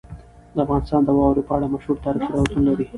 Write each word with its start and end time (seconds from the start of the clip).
افغانستان 0.63 1.01
د 1.05 1.09
واوره 1.17 1.41
په 1.47 1.51
اړه 1.57 1.67
مشهور 1.73 1.97
تاریخی 2.05 2.29
روایتونه 2.31 2.63
لري. 2.69 2.85